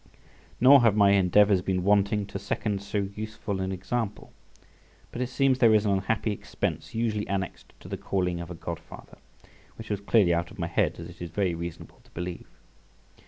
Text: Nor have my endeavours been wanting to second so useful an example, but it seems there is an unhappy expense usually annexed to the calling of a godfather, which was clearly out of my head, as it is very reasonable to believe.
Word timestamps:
Nor 0.59 0.81
have 0.81 0.95
my 0.95 1.11
endeavours 1.11 1.61
been 1.61 1.83
wanting 1.83 2.25
to 2.25 2.39
second 2.39 2.81
so 2.81 3.07
useful 3.13 3.61
an 3.61 3.71
example, 3.71 4.33
but 5.11 5.21
it 5.21 5.29
seems 5.29 5.59
there 5.59 5.75
is 5.75 5.85
an 5.85 5.91
unhappy 5.91 6.31
expense 6.31 6.95
usually 6.95 7.27
annexed 7.27 7.71
to 7.81 7.87
the 7.87 7.97
calling 7.97 8.39
of 8.41 8.49
a 8.49 8.55
godfather, 8.55 9.19
which 9.77 9.91
was 9.91 10.01
clearly 10.01 10.33
out 10.33 10.49
of 10.49 10.57
my 10.57 10.65
head, 10.65 10.99
as 10.99 11.07
it 11.07 11.21
is 11.21 11.29
very 11.29 11.53
reasonable 11.53 12.01
to 12.03 12.09
believe. 12.15 12.47